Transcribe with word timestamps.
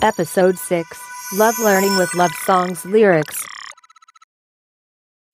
Episode 0.00 0.56
6 0.56 1.00
Love 1.34 1.58
Learning 1.58 1.96
with 1.96 2.14
Love 2.14 2.30
Songs 2.30 2.84
Lyrics. 2.84 3.44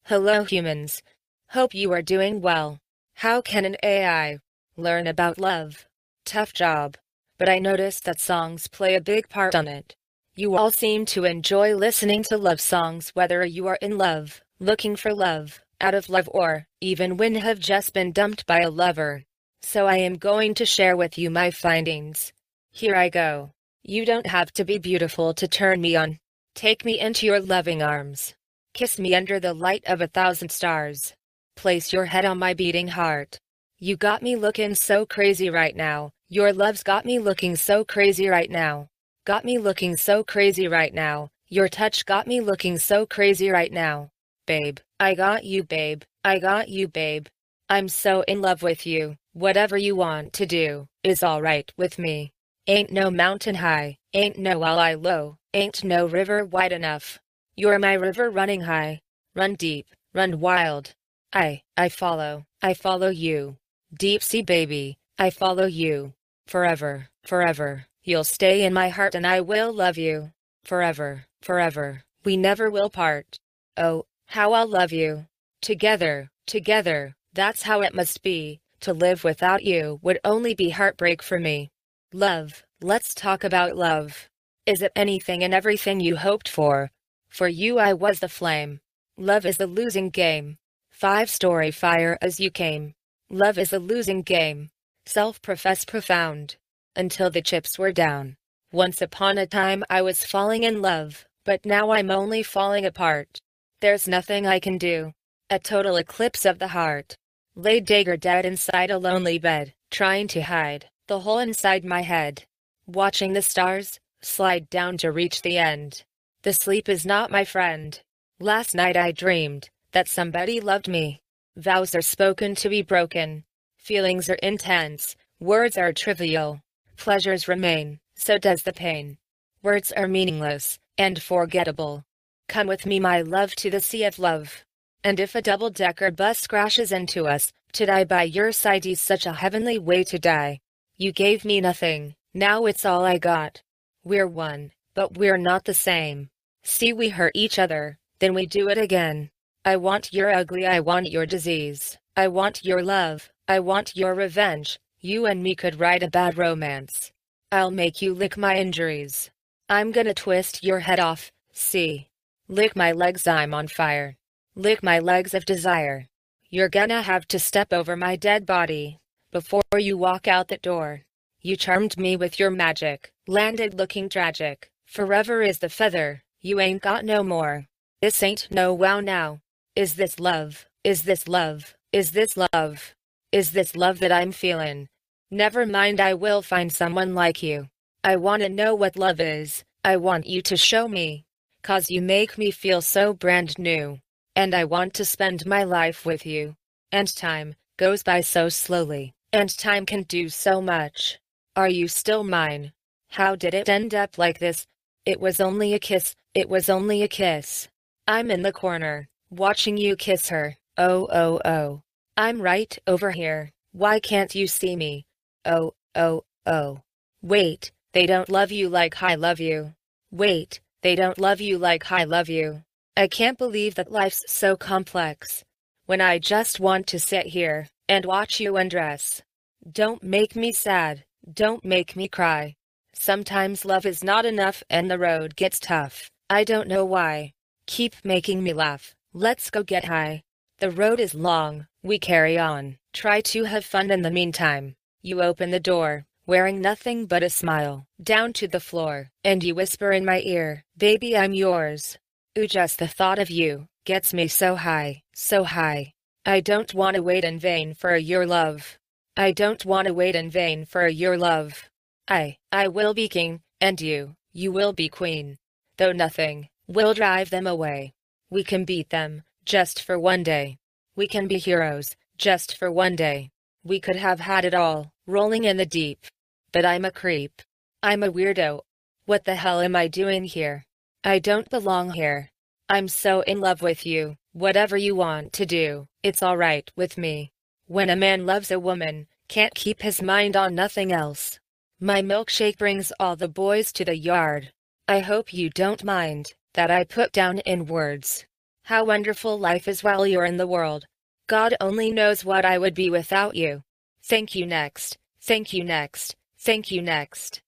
Hello, 0.07 0.45
humans. 0.45 1.03
Hope 1.51 1.75
you 1.75 1.93
are 1.93 2.01
doing 2.01 2.41
well. 2.41 2.79
How 3.17 3.43
can 3.43 3.67
an 3.67 3.77
AI 3.83 4.39
learn 4.79 5.07
about 5.07 5.39
love? 5.39 5.85
Tough 6.25 6.55
job. 6.55 6.97
But 7.37 7.51
I 7.51 7.59
noticed 7.59 8.05
that 8.07 8.21
songs 8.21 8.67
play 8.67 8.95
a 8.95 9.03
big 9.03 9.29
part 9.29 9.55
on 9.55 9.69
it. 9.69 9.97
You 10.35 10.57
all 10.57 10.71
seem 10.71 11.05
to 11.07 11.27
enjoy 11.27 11.77
listening 11.77 12.23
to 12.25 12.39
love 12.39 12.61
songs 12.61 13.11
whether 13.11 13.45
you 13.45 13.67
are 13.67 13.79
in 13.83 13.99
love, 13.99 14.41
looking 14.61 14.97
for 14.97 15.13
love, 15.13 15.61
out 15.79 15.95
of 15.95 16.09
love, 16.09 16.29
or 16.33 16.67
even 16.81 17.19
when 17.19 17.35
have 17.35 17.59
just 17.59 17.93
been 17.93 18.13
dumped 18.13 18.47
by 18.47 18.61
a 18.61 18.71
lover. 18.71 19.25
So 19.63 19.87
I 19.87 19.99
am 19.99 20.15
going 20.15 20.55
to 20.55 20.65
share 20.65 20.97
with 20.97 21.19
you 21.19 21.29
my 21.29 21.51
findings. 21.51 22.33
Here 22.71 22.97
I 22.97 23.11
go. 23.11 23.51
You 23.87 24.07
don't 24.07 24.27
have 24.27 24.51
to 24.55 24.65
be 24.65 24.79
beautiful 24.79 25.35
to 25.35 25.47
turn 25.47 25.83
me 25.83 25.95
on. 25.95 26.19
Take 26.55 26.87
me 26.87 26.99
into 26.99 27.27
your 27.27 27.39
loving 27.39 27.83
arms. 27.83 28.33
Kiss 28.73 28.99
me 28.99 29.15
under 29.15 29.39
the 29.39 29.53
light 29.53 29.85
of 29.87 30.01
a 30.01 30.07
thousand 30.07 30.49
stars. 30.49 31.13
Place 31.55 31.93
your 31.93 32.07
head 32.07 32.25
on 32.25 32.39
my 32.39 32.55
beating 32.55 32.89
heart. 32.89 33.39
You 33.79 33.99
got 33.99 34.23
me 34.23 34.37
looking 34.37 34.75
so 34.75 35.05
crazy 35.05 35.51
right 35.51 35.77
now. 35.77 36.13
Your 36.31 36.55
love's 36.55 36.83
got 36.83 37.05
me 37.05 37.19
looking 37.19 37.57
so 37.57 37.85
crazy 37.85 38.27
right 38.27 38.51
now. 38.51 38.89
Got 39.27 39.45
me 39.45 39.59
looking 39.59 39.99
so 39.99 40.25
crazy 40.25 40.67
right 40.67 40.95
now. 40.95 41.29
Your 41.51 41.69
touch 41.69 42.07
got 42.07 42.27
me 42.27 42.41
looking 42.41 42.79
so 42.79 43.05
crazy 43.05 43.51
right 43.51 43.71
now. 43.71 44.09
Babe, 44.47 44.79
I 44.99 45.15
got 45.15 45.45
you, 45.45 45.63
babe. 45.63 46.05
I 46.25 46.39
got 46.39 46.71
you, 46.71 46.89
babe. 46.89 47.27
I'm 47.69 47.89
so 47.89 48.23
in 48.23 48.41
love 48.41 48.63
with 48.63 48.87
you. 48.87 49.17
Whatever 49.35 49.77
you 49.77 49.95
want 49.95 50.33
to 50.35 50.47
do 50.47 50.89
is 51.03 51.23
alright 51.23 51.71
with 51.77 51.99
me. 51.99 52.34
Ain't 52.67 52.91
no 52.91 53.11
mountain 53.11 53.57
high, 53.57 53.99
ain't 54.15 54.39
no 54.39 54.65
ally 54.65 54.95
low, 54.95 55.37
ain't 55.53 55.85
no 55.85 56.07
river 56.07 56.47
wide 56.47 56.73
enough. 56.73 57.19
You're 57.57 57.79
my 57.79 57.93
river 57.93 58.31
running 58.31 58.63
high. 58.63 59.03
Run 59.37 59.55
deep, 59.55 59.87
run 60.15 60.41
wild. 60.41 60.95
I, 61.31 61.61
I 61.77 61.91
follow, 61.91 62.47
I 62.63 62.73
follow 62.73 63.11
you. 63.11 63.59
Deep 63.93 64.23
sea 64.23 64.41
baby, 64.41 64.97
I 65.19 65.29
follow 65.29 65.67
you. 65.67 66.15
Forever, 66.47 67.09
forever, 67.23 67.85
you'll 68.03 68.25
stay 68.25 68.65
in 68.65 68.73
my 68.73 68.89
heart 68.89 69.15
and 69.15 69.27
I 69.27 69.43
will 69.43 69.71
love 69.71 69.99
you. 69.99 70.33
Forever, 70.65 71.27
forever, 71.43 72.05
we 72.25 72.39
never 72.39 72.71
will 72.71 72.89
part. 72.89 73.37
Oh, 73.77 74.07
how 74.29 74.55
I'll 74.55 74.67
love 74.67 74.91
you. 74.91 75.27
Together, 75.61 76.31
together, 76.47 77.15
that's 77.35 77.65
how 77.65 77.83
it 77.83 77.95
must 77.95 78.23
be. 78.23 78.61
To 78.81 78.95
live 78.95 79.23
without 79.23 79.65
you 79.65 79.99
would 80.03 80.19
only 80.25 80.55
be 80.55 80.71
heartbreak 80.71 81.23
for 81.23 81.39
me. 81.39 81.71
Love, 82.17 82.63
let's 82.81 83.13
talk 83.13 83.43
about 83.43 83.75
love. 83.75 84.29
Is 84.67 84.83
it 84.83 84.93
anything 84.95 85.43
and 85.43 85.53
everything 85.53 85.99
you 85.99 86.15
hoped 86.15 86.49
for? 86.49 86.93
For 87.29 87.49
you 87.49 87.81
I 87.81 87.93
was 87.93 88.21
the 88.21 88.29
flame. 88.29 88.79
Love 89.19 89.45
is 89.45 89.57
the 89.57 89.67
losing 89.67 90.11
game. 90.11 90.57
Five 90.93 91.29
story 91.29 91.73
fire 91.73 92.17
as 92.23 92.39
you 92.39 92.53
came. 92.53 92.95
Love 93.31 93.59
is 93.59 93.73
a 93.73 93.81
losing 93.81 94.23
game. 94.23 94.71
Self 95.07 95.43
profess 95.43 95.85
profound. 95.85 96.55
Until 96.95 97.31
the 97.31 97.43
chips 97.43 97.81
were 97.81 97.91
down. 97.91 98.37
Once 98.71 99.03
upon 99.03 99.37
a 99.37 99.45
time 99.45 99.83
I 99.91 100.01
was 100.01 100.25
falling 100.25 100.63
in 100.63 100.81
love, 100.81 101.27
but 101.45 101.67
now 101.67 101.91
I'm 101.91 102.13
only 102.13 102.45
falling 102.45 102.87
apart. 102.87 103.41
There's 103.81 104.07
nothing 104.07 104.47
I 104.47 104.61
can 104.61 104.79
do. 104.79 105.11
A 105.51 105.59
total 105.59 105.97
eclipse 105.97 106.45
of 106.47 106.61
the 106.61 106.69
heart. 106.69 107.17
Lay 107.57 107.81
dagger 107.81 108.17
dead 108.17 108.47
inside 108.47 108.93
a 108.93 108.99
lonely 108.99 109.41
bed, 109.41 109.75
trying 109.91 110.29
to 110.29 110.43
hide 110.43 110.91
the 111.07 111.21
hole 111.21 111.39
inside 111.39 111.85
my 111.85 112.03
head. 112.03 112.45
Watching 112.87 113.33
the 113.33 113.43
stars 113.43 114.01
slide 114.23 114.71
down 114.71 114.97
to 114.99 115.13
reach 115.13 115.43
the 115.43 115.59
end. 115.59 116.05
The 116.43 116.53
sleep 116.53 116.89
is 116.89 117.05
not 117.05 117.31
my 117.31 117.45
friend. 117.45 118.01
Last 118.41 118.75
night 118.75 118.97
I 118.97 119.13
dreamed 119.13 119.69
that 119.93 120.09
somebody 120.09 120.61
loved 120.61 120.89
me. 120.89 121.21
Vows 121.57 121.95
are 121.95 122.03
spoken 122.03 122.55
to 122.57 122.69
be 122.69 122.83
broken. 122.83 123.45
Feelings 123.77 124.31
are 124.31 124.43
intense. 124.43 125.15
Words 125.41 125.77
are 125.77 125.93
trivial. 125.93 126.61
Pleasures 126.97 127.49
remain, 127.49 128.01
so 128.15 128.39
does 128.39 128.63
the 128.63 128.73
pain. 128.73 129.19
Words 129.63 129.93
are 129.93 130.09
meaningless 130.09 130.79
and 130.97 131.23
forgettable. 131.23 132.05
Come 132.49 132.67
with 132.67 132.87
me, 132.87 132.99
my 132.99 133.21
love, 133.23 133.55
to 133.57 133.71
the 133.71 133.81
sea 133.81 134.05
of 134.05 134.19
love. 134.19 134.65
And 135.03 135.21
if 135.21 135.35
a 135.35 135.43
double 135.43 135.71
decker 135.71 136.11
bus 136.11 136.47
crashes 136.47 136.93
into 136.93 137.27
us, 137.27 137.53
to 137.73 137.87
die 137.87 138.05
by 138.05 138.23
your 138.23 138.53
side 138.53 138.87
is 138.87 139.01
such 139.01 139.27
a 139.27 139.33
heavenly 139.33 139.79
way 139.79 140.05
to 140.05 140.19
die. 140.19 140.61
You 140.97 141.11
gave 141.11 141.45
me 141.45 141.61
nothing, 141.61 142.15
now 142.35 142.67
it's 142.67 142.85
all 142.85 143.05
I 143.05 143.19
got. 143.19 143.63
We're 144.05 144.29
one, 144.29 144.71
but 144.95 145.17
we're 145.19 145.37
not 145.37 145.65
the 145.65 145.75
same. 145.75 146.31
See, 146.63 146.93
we 146.93 147.09
hurt 147.09 147.33
each 147.35 147.59
other, 147.59 147.99
then 148.21 148.33
we 148.33 148.47
do 148.47 148.69
it 148.69 148.79
again. 148.79 149.31
I 149.65 149.77
want 149.77 150.13
your 150.13 150.33
ugly, 150.33 150.67
I 150.67 150.79
want 150.81 151.11
your 151.11 151.27
disease. 151.27 151.99
I 152.17 152.29
want 152.29 152.65
your 152.65 152.81
love, 152.81 153.29
I 153.49 153.59
want 153.59 153.97
your 153.97 154.15
revenge. 154.15 154.79
You 155.01 155.27
and 155.27 155.43
me 155.43 155.57
could 155.57 155.81
write 155.81 156.05
a 156.05 156.11
bad 156.11 156.39
romance. 156.39 157.11
I'll 157.51 157.73
make 157.73 158.01
you 158.01 158.15
lick 158.15 158.37
my 158.37 158.57
injuries. 158.57 159.31
I'm 159.69 159.91
gonna 159.91 160.15
twist 160.15 160.63
your 160.63 160.79
head 160.79 161.01
off, 161.01 161.33
see. 161.53 162.09
Lick 162.47 162.77
my 162.77 162.93
legs, 162.93 163.27
I'm 163.27 163.53
on 163.53 163.67
fire. 163.67 164.17
Lick 164.55 164.83
my 164.83 165.01
legs 165.01 165.35
of 165.35 165.45
desire. 165.45 166.07
You're 166.51 166.69
gonna 166.69 167.03
have 167.03 167.27
to 167.29 167.39
step 167.41 167.73
over 167.73 167.97
my 167.97 168.15
dead 168.15 168.47
body, 168.47 169.01
before 169.35 169.81
you 169.81 169.99
walk 169.99 170.29
out 170.29 170.47
that 170.47 170.63
door. 170.63 171.03
You 171.43 171.57
charmed 171.57 171.99
me 171.99 172.15
with 172.15 172.39
your 172.39 172.53
magic, 172.53 173.11
landed 173.27 173.75
looking 173.75 174.09
tragic. 174.09 174.71
Forever 174.87 175.43
is 175.43 175.59
the 175.59 175.69
feather, 175.69 176.23
you 176.41 176.61
ain't 176.61 176.81
got 176.81 177.05
no 177.05 177.25
more. 177.25 177.67
This 178.01 178.23
ain't 178.23 178.47
no 178.53 178.73
wow 178.73 179.01
now. 179.01 179.41
Is 179.75 179.95
this 179.95 180.21
love? 180.21 180.67
Is 180.85 181.03
this 181.03 181.27
love? 181.27 181.75
Is 181.93 182.13
this 182.13 182.37
love? 182.37 182.95
Is 183.33 183.51
this 183.51 183.75
love 183.75 183.99
that 183.99 184.13
I'm 184.13 184.31
feeling? 184.31 184.87
Never 185.33 185.67
mind, 185.67 186.01
I 186.01 186.15
will 186.15 186.41
find 186.41 186.73
someone 186.73 187.17
like 187.17 187.43
you. 187.43 187.67
I 188.05 188.15
wanna 188.15 188.49
know 188.49 188.77
what 188.77 188.95
love 188.97 189.19
is. 189.19 189.65
I 189.83 189.97
want 189.97 190.27
you 190.27 190.43
to 190.43 190.57
show 190.57 190.87
me. 190.87 191.25
Cause 191.65 191.91
you 191.91 192.01
make 192.03 192.39
me 192.39 192.53
feel 192.53 192.83
so 192.83 193.13
brand 193.13 193.59
new. 193.59 193.99
And 194.37 194.55
I 194.55 194.65
want 194.65 194.95
to 194.95 195.05
spend 195.05 195.45
my 195.45 195.65
life 195.65 196.07
with 196.07 196.25
you. 196.25 196.55
And 196.93 197.13
time 197.17 197.57
goes 197.79 198.05
by 198.05 198.21
so 198.21 198.49
slowly. 198.49 199.14
And 199.35 199.59
time 199.59 199.85
can 199.85 200.05
do 200.05 200.29
so 200.29 200.63
much. 200.63 201.19
Are 201.57 201.69
you 201.69 201.89
still 201.89 202.23
mine? 202.23 202.71
How 203.09 203.35
did 203.35 203.53
it 203.53 203.69
end 203.69 203.93
up 203.93 204.17
like 204.17 204.39
this? 204.39 204.65
It 205.05 205.19
was 205.19 205.41
only 205.41 205.75
a 205.75 205.81
kiss, 205.81 206.15
it 206.35 206.49
was 206.49 206.71
only 206.71 207.03
a 207.03 207.09
kiss. 207.09 207.67
I'm 208.07 208.31
in 208.31 208.43
the 208.43 208.53
corner, 208.53 209.09
watching 209.31 209.77
you 209.77 209.97
kiss 209.97 210.29
her. 210.29 210.57
Oh, 210.79 211.09
oh, 211.13 211.41
oh. 211.45 211.83
I'm 212.17 212.41
right 212.43 212.79
over 212.87 213.11
here. 213.11 213.51
Why 213.73 213.99
can't 213.99 214.33
you 214.37 214.47
see 214.47 214.77
me? 214.77 215.05
Oh, 215.45 215.73
oh, 215.97 216.23
oh. 216.47 216.83
Wait, 217.21 217.73
they 217.93 218.07
don't 218.07 218.29
love 218.29 218.53
you 218.53 218.69
like 218.69 219.03
I 219.03 219.17
love 219.17 219.41
you. 219.41 219.75
Wait, 220.13 220.61
they 220.83 220.95
don't 220.95 221.19
love 221.19 221.41
you 221.41 221.59
like 221.59 221.91
I 221.91 222.05
love 222.05 222.29
you. 222.29 222.63
I 222.97 223.09
can't 223.09 223.37
believe 223.37 223.75
that 223.75 223.91
life's 223.91 224.23
so 224.29 224.57
complex. 224.57 225.43
When 225.87 226.01
I 226.01 226.21
just 226.21 226.61
want 226.61 226.87
to 226.87 227.01
sit 227.01 227.27
here 227.27 227.67
and 227.89 228.05
watch 228.05 228.41
you 228.41 228.57
undress. 228.57 229.23
Don't 229.71 230.03
make 230.03 230.37
me 230.37 230.53
sad, 230.53 231.05
don't 231.33 231.65
make 231.65 231.97
me 231.97 232.09
cry. 232.09 232.55
Sometimes 232.95 233.65
love 233.65 233.87
is 233.87 234.05
not 234.05 234.25
enough 234.25 234.63
and 234.71 234.91
the 234.91 234.99
road 234.99 235.37
gets 235.37 235.59
tough. 235.59 236.11
I 236.31 236.45
don't 236.45 236.69
know 236.69 236.85
why. 236.85 237.33
Keep 237.67 237.97
making 238.05 238.43
me 238.43 238.53
laugh. 238.53 238.95
Let's 239.13 239.51
go 239.51 239.63
get 239.63 239.85
high. 239.85 240.23
The 240.59 240.71
road 240.71 241.01
is 241.01 241.15
long, 241.15 241.67
we 241.83 241.99
carry 241.99 242.39
on. 242.39 242.79
Try 242.93 243.21
to 243.23 243.45
have 243.45 243.65
fun 243.65 243.91
in 243.91 244.03
the 244.03 244.11
meantime. 244.11 244.75
You 245.03 245.23
open 245.23 245.51
the 245.51 245.61
door, 245.61 246.07
wearing 246.27 246.61
nothing 246.61 247.07
but 247.07 247.23
a 247.23 247.31
smile, 247.31 247.87
down 248.03 248.33
to 248.35 248.49
the 248.49 248.61
floor, 248.61 249.11
and 249.25 249.43
you 249.43 249.55
whisper 249.55 249.91
in 249.93 250.05
my 250.05 250.21
ear, 250.21 250.63
Baby, 250.77 251.17
I'm 251.17 251.35
yours. 251.35 251.99
Ooh, 252.39 252.47
just 252.47 252.79
the 252.79 252.89
thought 252.89 253.19
of 253.19 253.31
you 253.31 253.67
gets 253.85 254.15
me 254.15 254.29
so 254.29 254.57
high, 254.57 255.03
so 255.15 255.45
high. 255.45 255.94
I 256.27 256.41
don't 256.41 256.73
want 256.73 256.97
to 256.97 257.03
wait 257.03 257.23
in 257.23 257.39
vain 257.39 257.75
for 257.75 257.95
your 257.97 258.27
love. 258.27 258.79
I 259.15 259.31
don't 259.33 259.63
want 259.67 259.89
to 259.89 259.93
wait 259.93 260.17
in 260.17 260.31
vain 260.31 260.65
for 260.65 260.89
your 260.89 261.19
love. 261.19 261.69
I, 262.09 262.39
I 262.51 262.69
will 262.69 262.95
be 262.95 263.09
king, 263.09 263.43
and 263.61 263.79
you, 263.79 264.17
you 264.33 264.51
will 264.51 264.73
be 264.73 264.89
queen. 264.89 265.37
Though 265.77 265.93
nothing 265.93 266.49
will 266.67 266.95
drive 266.95 267.29
them 267.29 267.47
away. 267.47 267.93
We 268.31 268.43
can 268.43 268.65
beat 268.65 268.89
them, 268.89 269.23
just 269.45 269.83
for 269.83 269.99
one 269.99 270.23
day. 270.23 270.57
We 270.97 271.07
can 271.07 271.29
be 271.29 271.37
heroes, 271.37 271.95
just 272.17 272.57
for 272.57 272.73
one 272.73 272.97
day. 272.97 273.31
We 273.63 273.79
could 273.79 273.97
have 273.97 274.21
had 274.21 274.47
it 274.47 274.55
all, 274.55 274.93
rolling 275.07 275.45
in 275.45 275.59
the 275.59 275.67
deep. 275.67 276.07
But 276.53 276.65
I'm 276.65 276.87
a 276.87 276.91
creep. 276.91 277.43
I'm 277.83 278.03
a 278.03 278.11
weirdo. 278.11 278.61
What 279.05 279.27
the 279.27 279.35
hell 279.35 279.61
am 279.61 279.77
I 279.77 279.89
doing 279.89 280.25
here? 280.25 280.65
I 281.05 281.19
don't 281.19 281.51
belong 281.51 281.91
here. 281.91 282.31
I'm 282.71 282.89
so 282.89 283.21
in 283.21 283.41
love 283.41 283.61
with 283.61 283.85
you. 283.85 284.17
Whatever 284.35 284.77
you 284.77 284.95
want 284.95 285.33
to 285.33 285.47
do, 285.47 285.87
it's 286.03 286.23
alright 286.23 286.71
with 286.77 286.99
me. 286.99 287.33
When 287.67 287.89
a 287.89 287.97
man 287.97 288.27
loves 288.27 288.51
a 288.51 288.61
woman, 288.61 289.07
can't 289.29 289.55
keep 289.55 289.81
his 289.81 290.03
mind 290.03 290.37
on 290.37 290.55
nothing 290.55 290.93
else. 290.93 291.39
My 291.81 292.03
milkshake 292.03 292.59
brings 292.59 292.93
all 293.01 293.17
the 293.17 293.29
boys 293.29 293.73
to 293.73 293.85
the 293.87 293.97
yard. 293.97 294.53
I 294.87 294.99
hope 294.99 295.33
you 295.33 295.49
don't 295.49 295.83
mind 295.83 296.35
that 296.53 296.71
I 296.71 296.85
put 296.85 297.13
down 297.13 297.39
in 297.47 297.67
words 297.67 298.27
how 298.65 298.83
wonderful 298.85 299.39
life 299.39 299.69
is 299.69 299.85
while 299.85 300.07
you're 300.07 300.25
in 300.25 300.39
the 300.39 300.47
world. 300.47 300.87
God 301.27 301.55
only 301.61 301.93
knows 301.93 302.25
what 302.25 302.45
I 302.45 302.59
would 302.59 302.75
be 302.75 302.91
without 302.91 303.37
you. 303.37 303.63
Thank 304.03 304.35
you 304.35 304.47
next. 304.47 304.99
Thank 305.21 305.53
you 305.53 305.63
next. 305.63 306.17
Thank 306.39 306.71
you 306.71 306.83
next. 306.83 307.43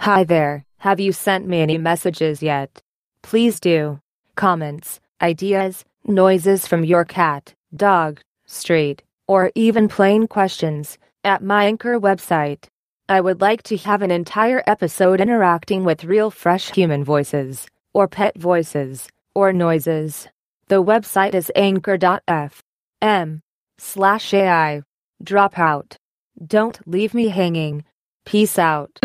Hi 0.00 0.24
there, 0.24 0.66
have 0.78 1.00
you 1.00 1.12
sent 1.12 1.48
me 1.48 1.60
any 1.60 1.78
messages 1.78 2.42
yet? 2.42 2.82
Please 3.22 3.58
do. 3.58 4.00
Comments, 4.36 5.00
ideas, 5.22 5.82
noises 6.06 6.66
from 6.66 6.84
your 6.84 7.06
cat, 7.06 7.54
dog, 7.74 8.20
street, 8.44 9.02
or 9.26 9.50
even 9.54 9.88
plain 9.88 10.28
questions 10.28 10.98
at 11.24 11.42
my 11.42 11.64
anchor 11.64 11.98
website. 11.98 12.66
I 13.08 13.22
would 13.22 13.40
like 13.40 13.62
to 13.64 13.78
have 13.78 14.02
an 14.02 14.10
entire 14.10 14.62
episode 14.66 15.22
interacting 15.22 15.84
with 15.84 16.04
real 16.04 16.30
fresh 16.30 16.70
human 16.70 17.02
voices, 17.02 17.66
or 17.94 18.08
pet 18.08 18.36
voices, 18.36 19.08
or 19.34 19.54
noises. 19.54 20.28
The 20.68 20.84
website 20.84 21.34
is 21.34 21.50
anchor.fm 21.56 23.40
slash 23.78 24.34
AI. 24.34 24.82
Drop 25.22 25.58
out. 25.58 25.96
Don't 26.46 26.78
leave 26.86 27.14
me 27.14 27.28
hanging. 27.28 27.84
Peace 28.26 28.58
out. 28.58 28.98